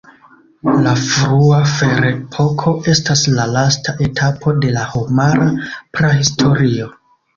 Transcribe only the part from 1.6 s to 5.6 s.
ferepoko estas la lasta etapo de la homara